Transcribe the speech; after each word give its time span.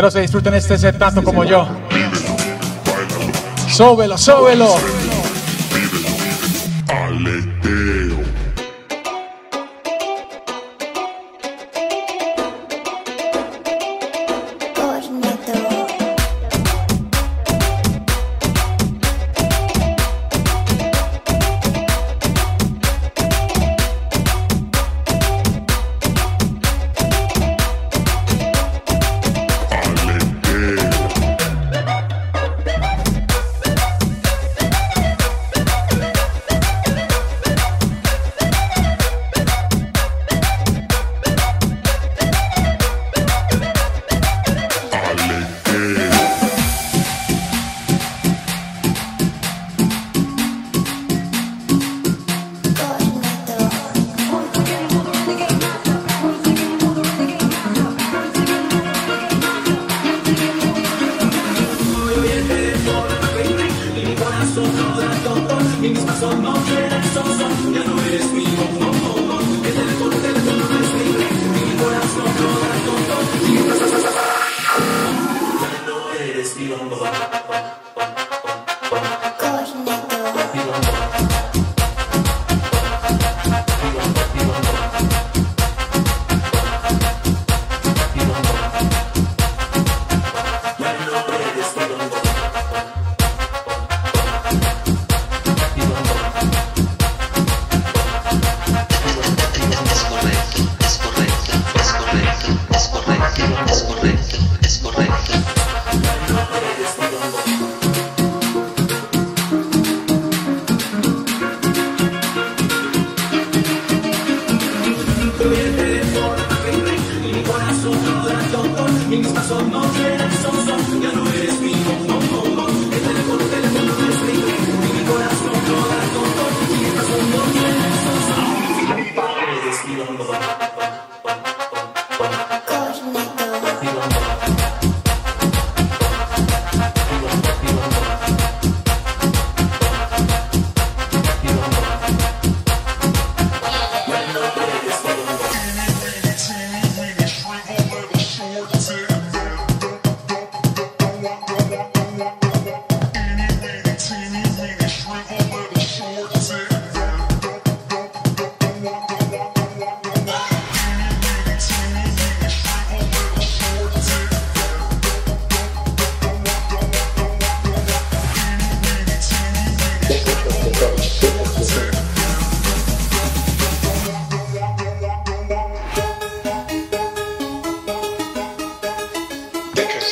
Espero 0.00 0.10
se 0.12 0.20
disfruten 0.22 0.54
este 0.54 0.78
set 0.78 0.96
tanto 0.96 1.22
como 1.22 1.44
yo. 1.44 1.68
Sóbelo, 3.68 4.16
sóbelo. 4.16 4.74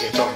Tenete 0.00 0.28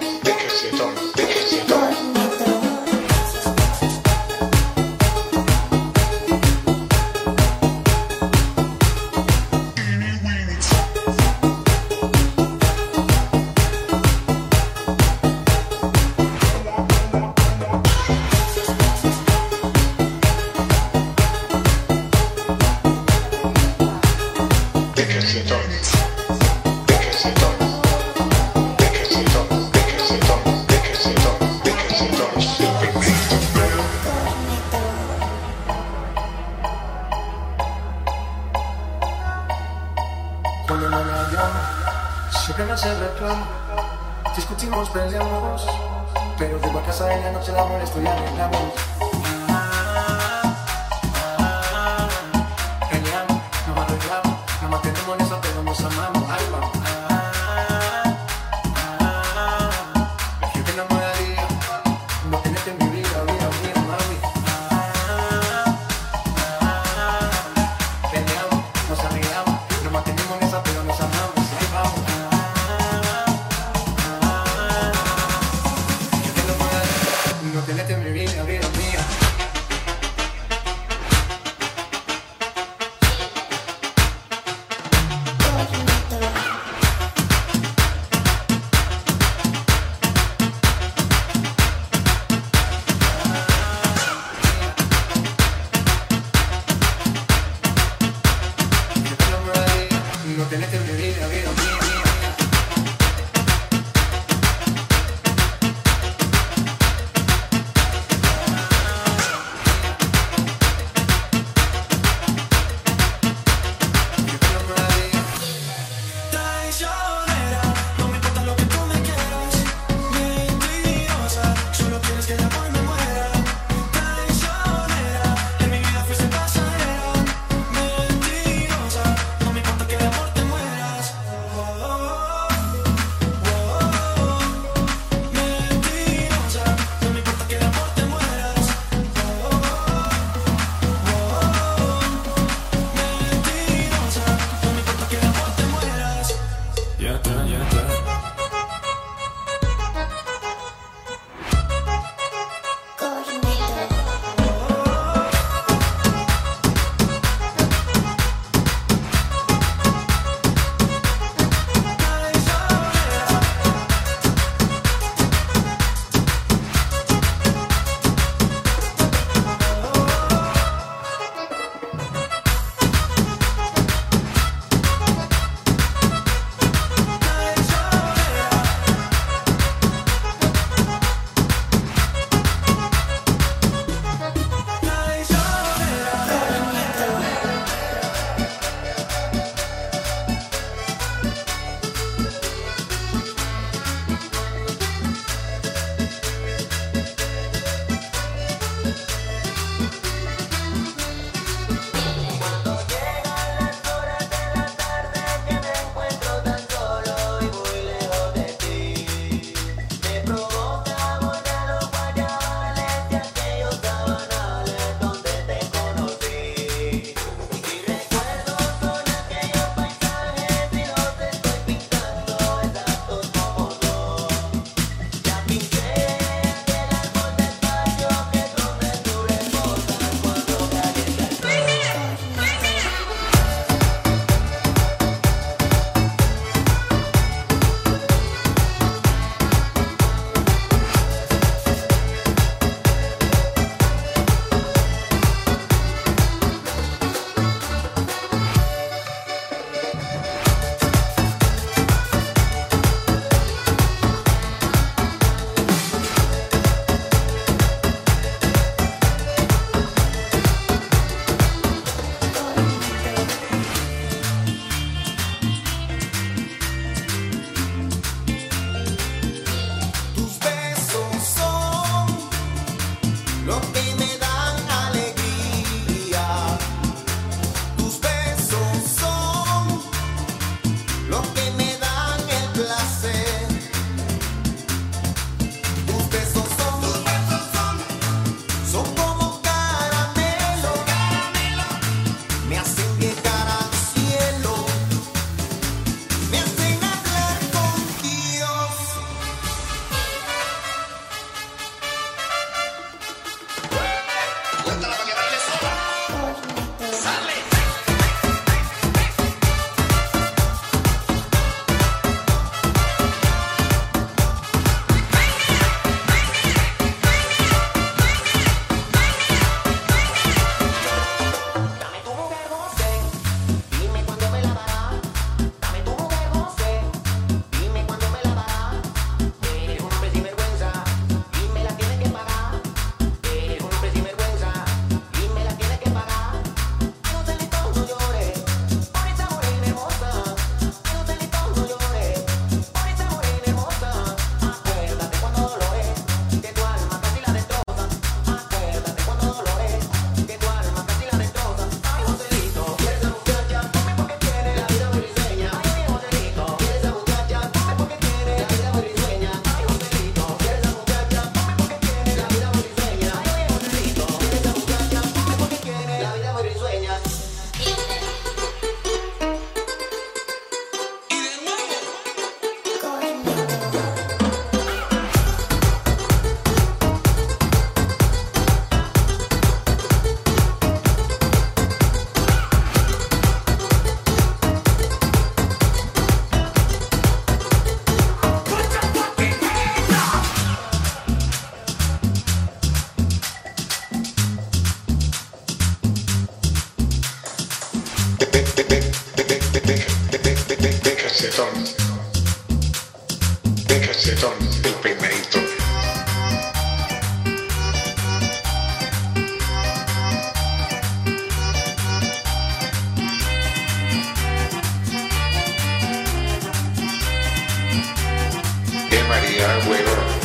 de 418.91 419.03
María 419.09 419.55
Agüero. 419.57 420.22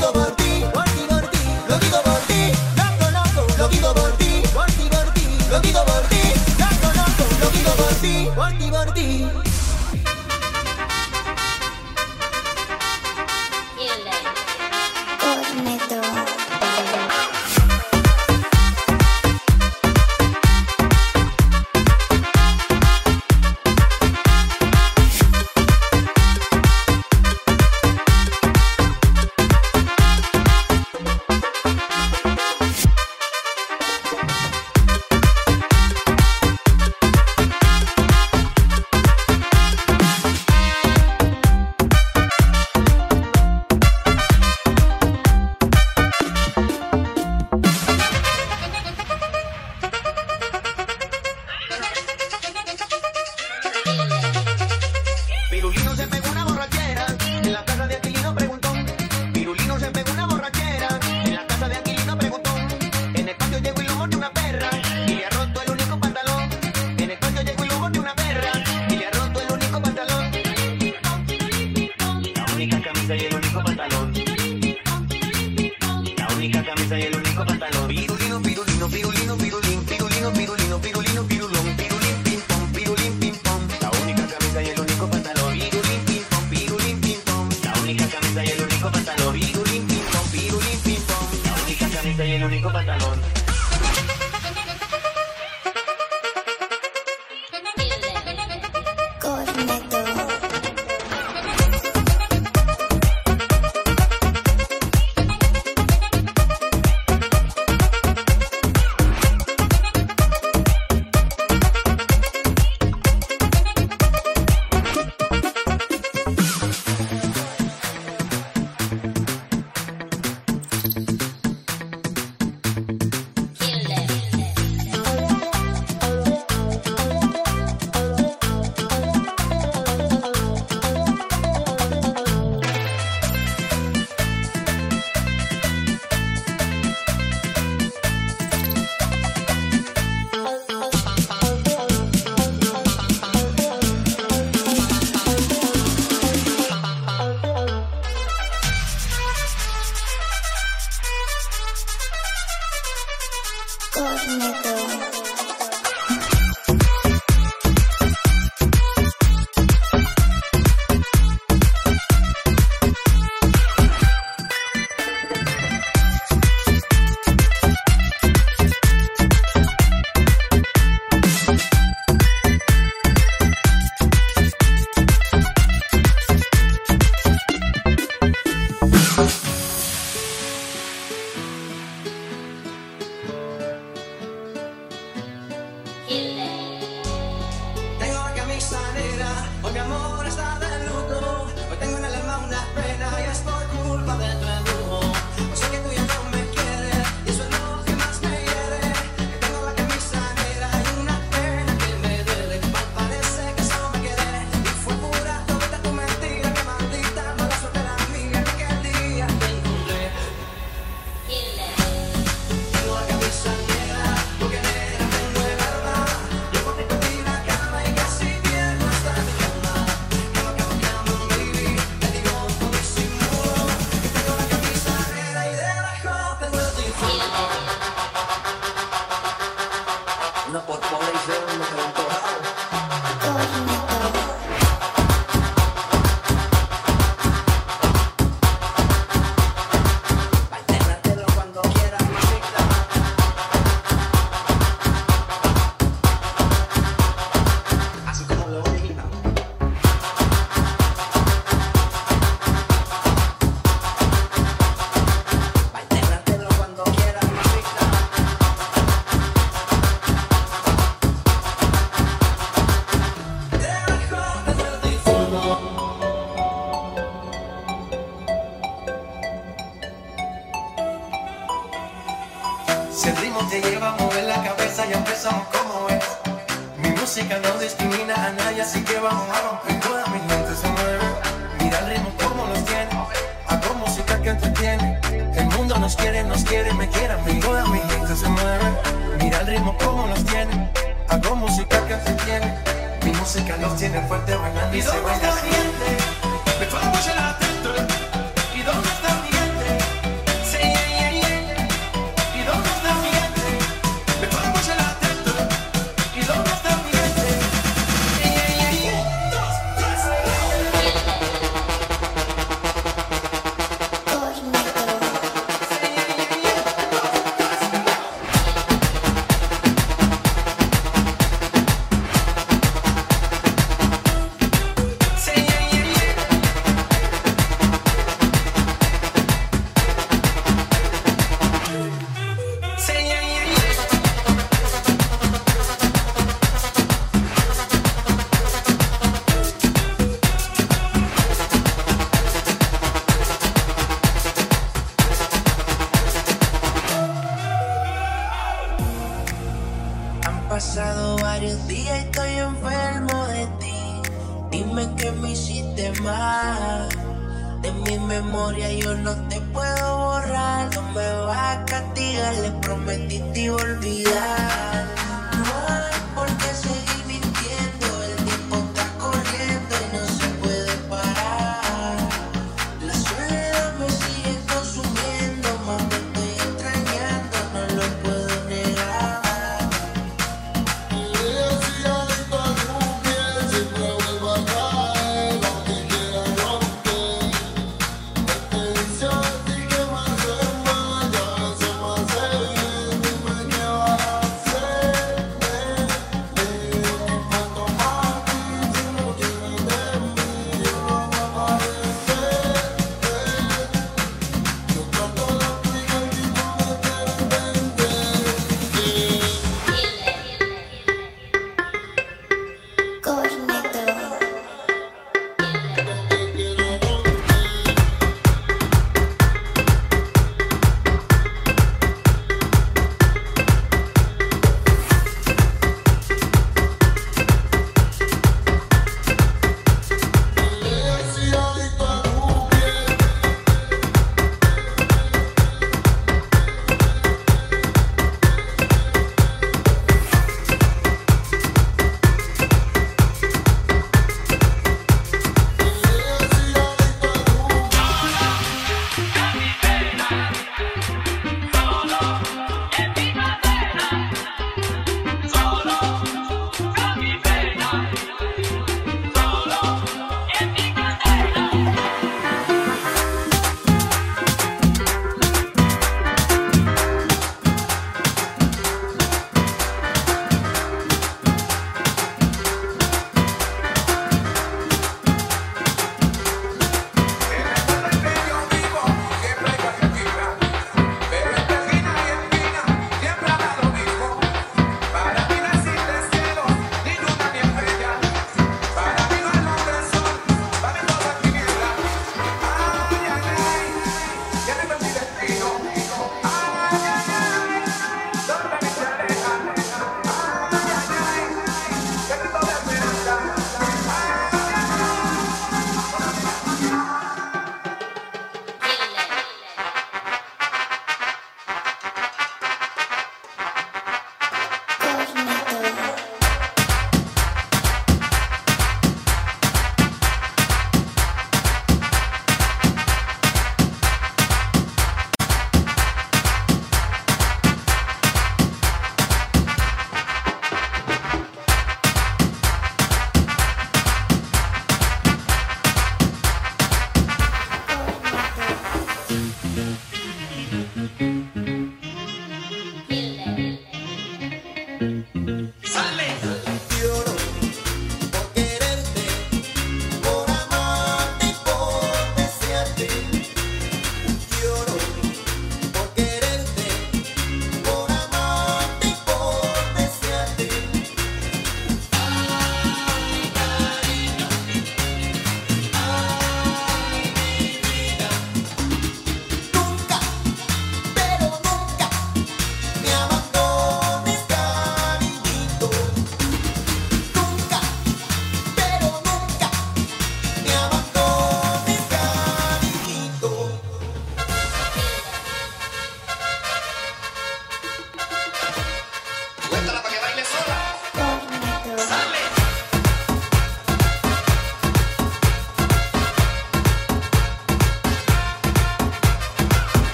Loco, 0.00 0.15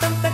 Tam, 0.00 0.33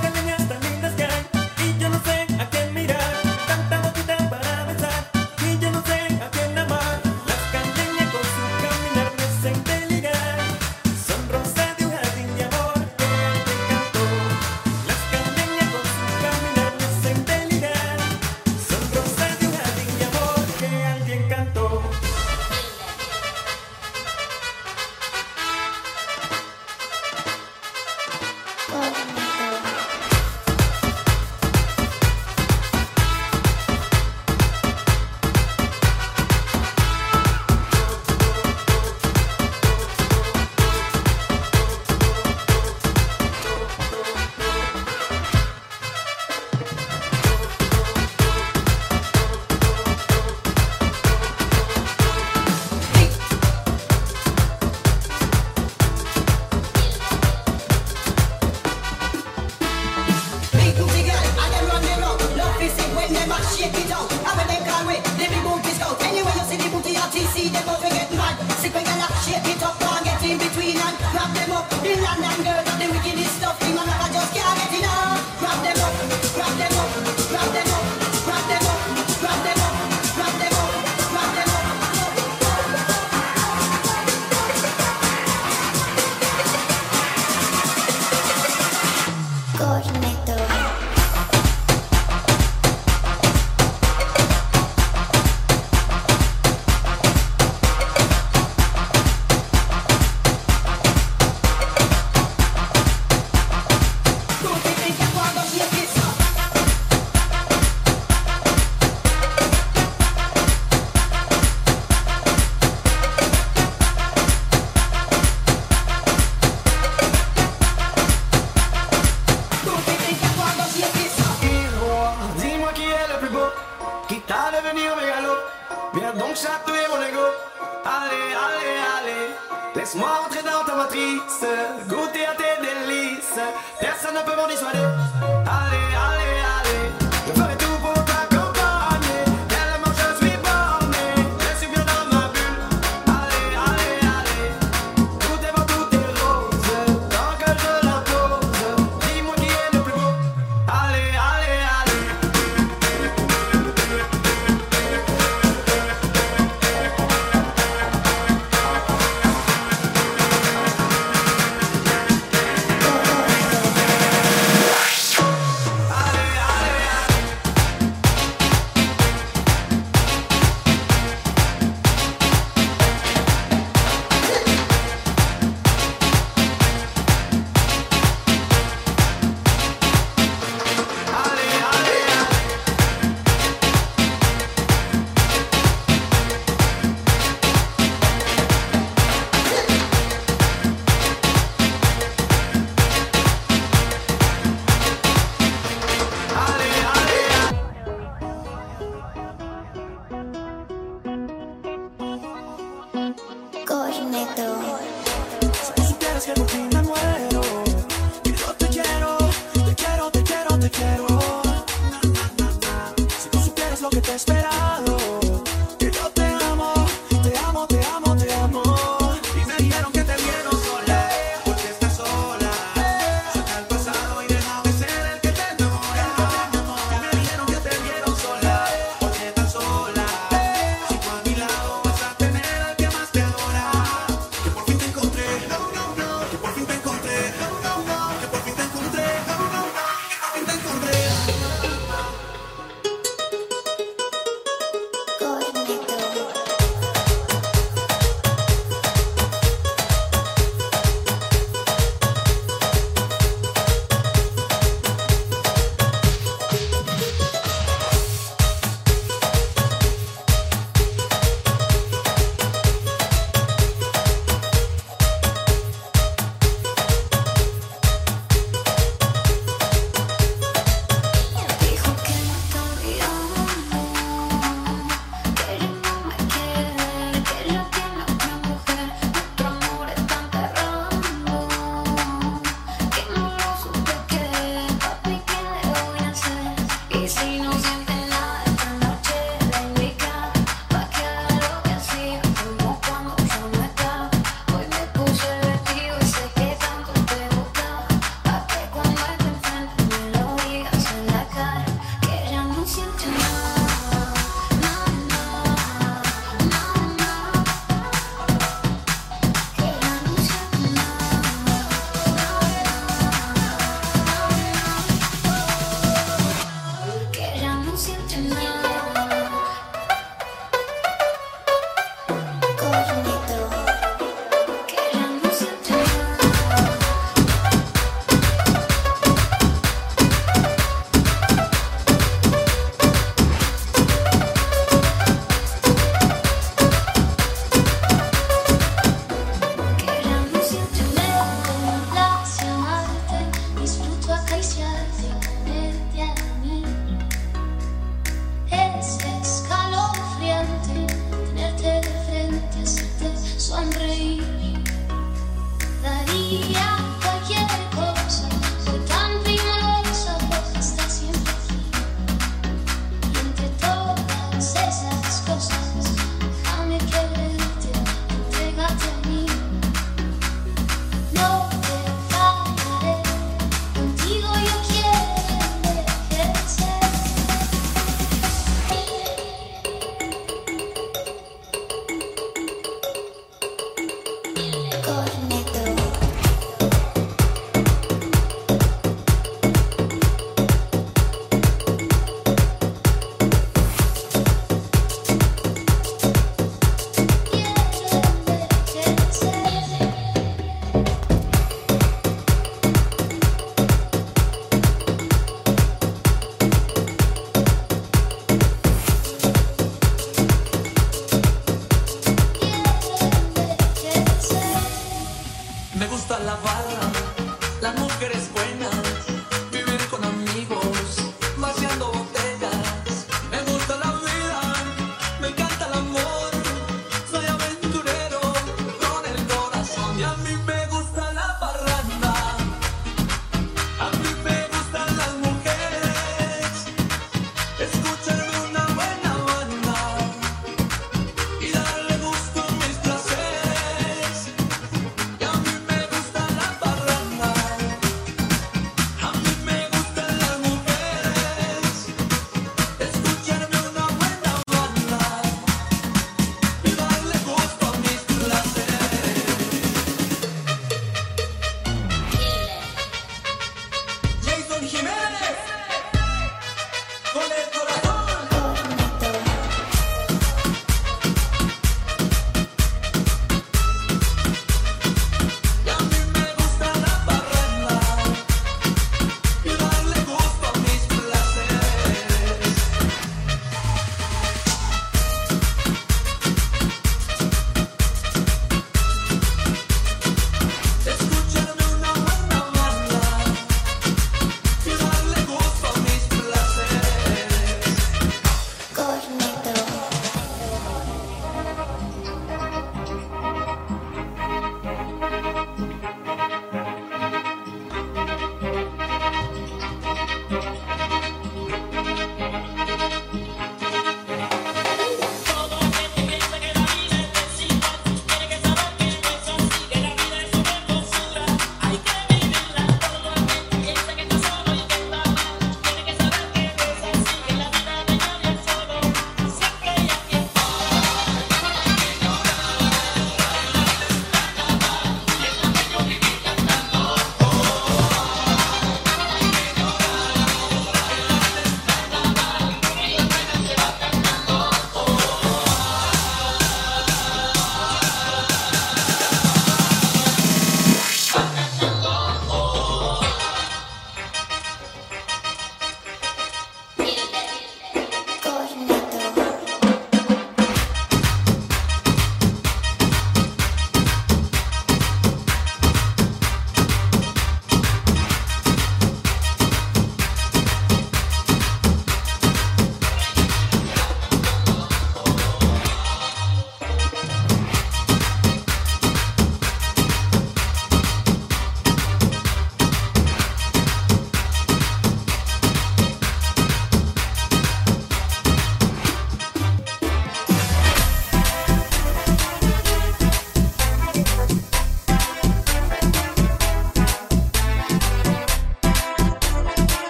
Right 418.41 418.59
now. 418.59 419.20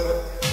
Agora... 0.00 0.49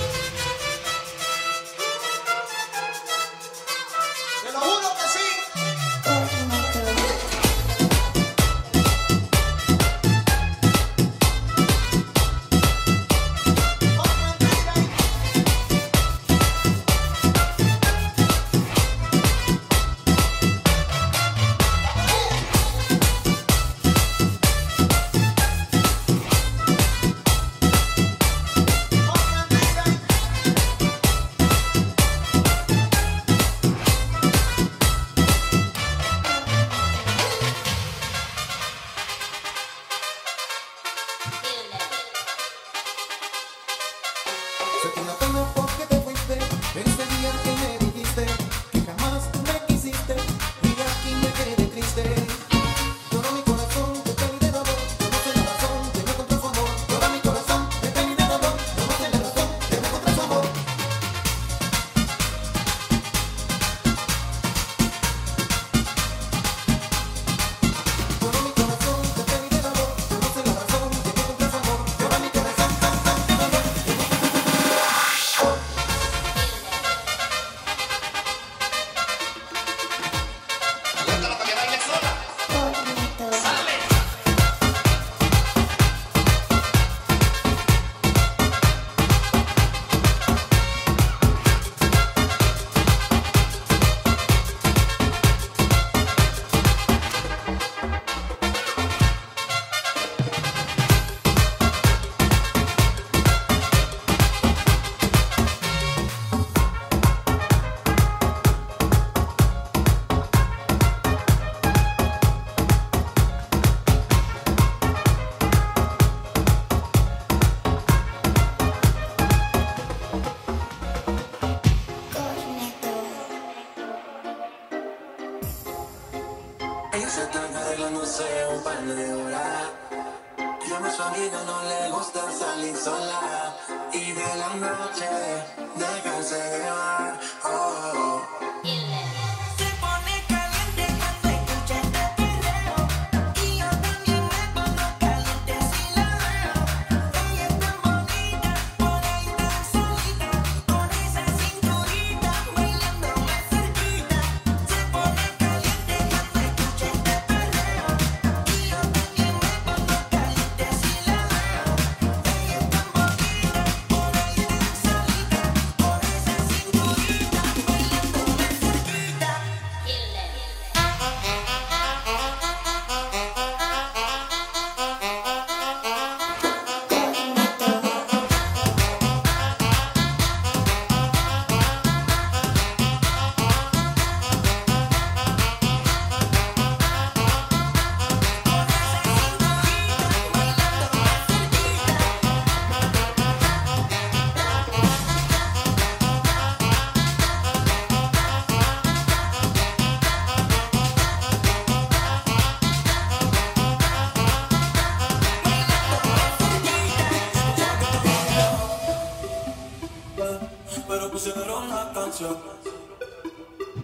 Ah, 212.19 212.33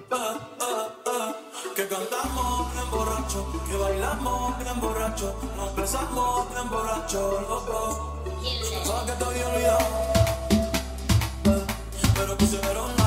ah, 0.10 0.88
ah. 1.06 1.36
Que 1.76 1.88
cantamos 1.88 2.74
bien 2.74 2.90
borracho, 2.90 3.46
que 3.70 3.76
bailamos 3.78 4.58
bien 4.58 4.80
borracho, 4.82 5.36
nos 5.56 5.76
besamos 5.76 6.50
bien 6.50 6.68
borracho, 6.68 7.42
loco. 7.48 8.24
Solo 8.84 9.06
que 9.06 9.12
estoy 9.12 9.40
olvidado, 9.40 9.86
eh, 11.46 11.66
pero 12.16 12.36
pusieron 12.36 13.03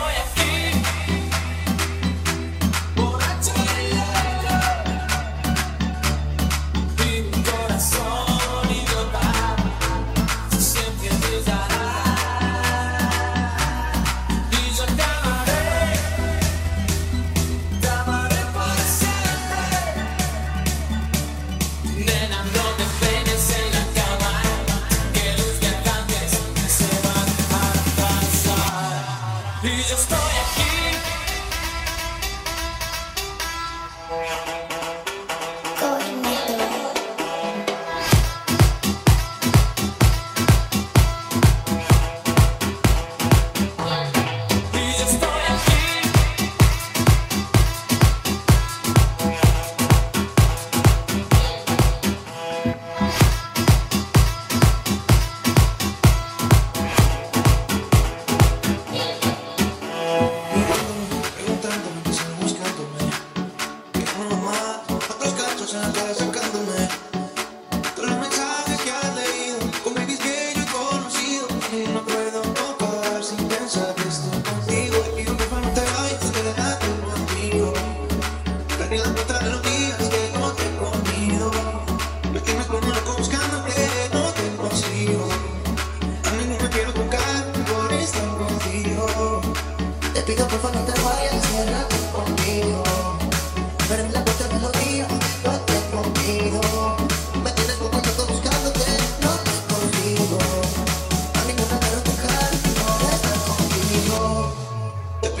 Y 0.00 0.12
yo 0.14 0.39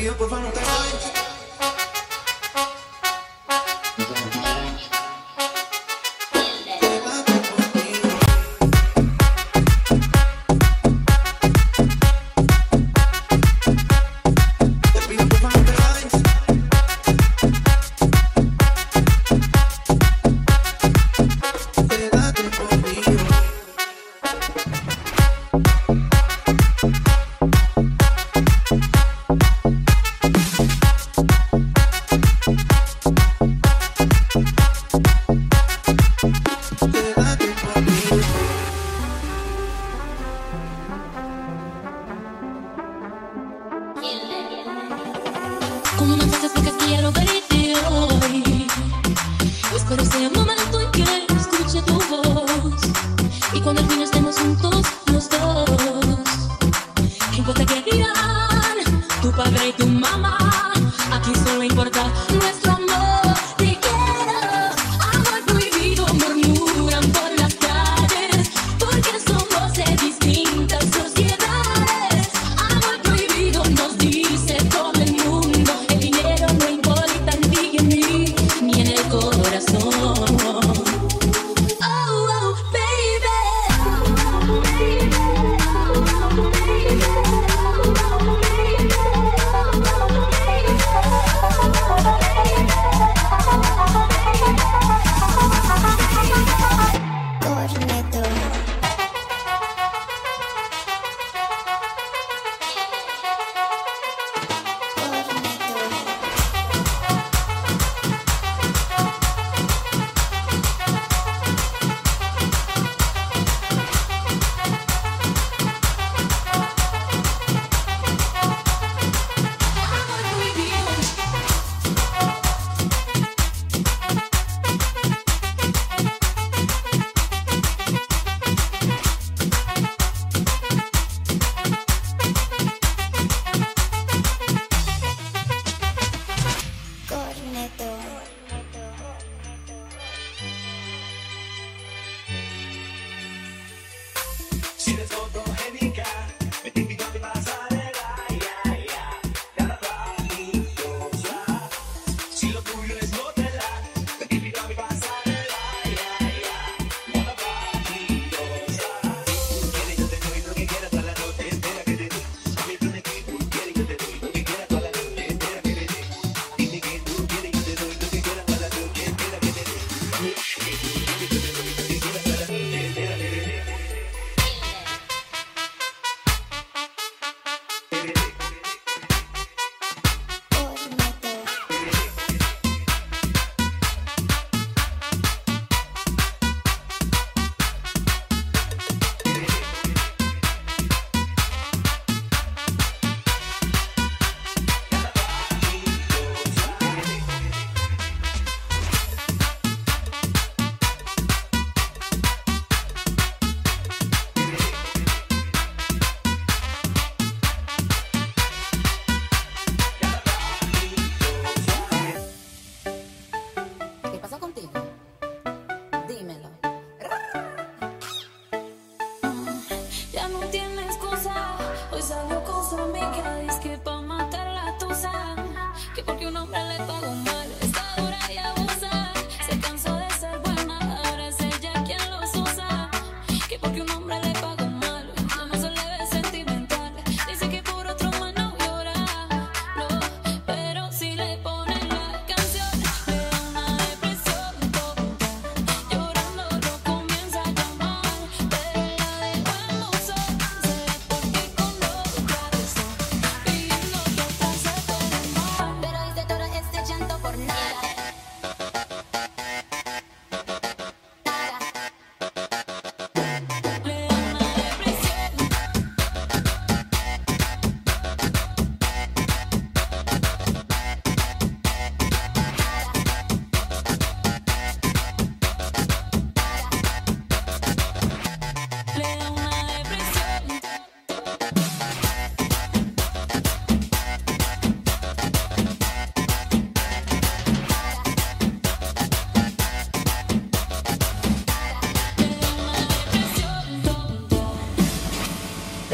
Por 0.00 0.16
favor, 0.16 0.16
por 0.16 0.40
não 0.40 0.50
tem 0.50 1.19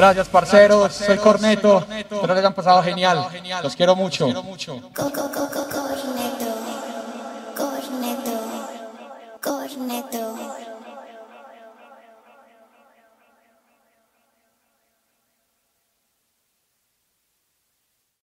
Gracias, 0.06 0.28
parceros. 0.28 0.92
Soy 0.92 1.18
Corneto. 1.18 1.84
Espero 1.88 2.28
les 2.28 2.38
hayan 2.38 2.54
pasado 2.54 2.80
genial. 2.80 3.26
Los 3.60 3.74
quiero 3.74 3.96
mucho. 3.96 4.26
Corneto. 4.94 5.32
Corneto. 7.56 8.30
Corneto. 9.42 10.65